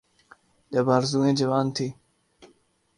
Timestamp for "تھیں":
1.75-1.91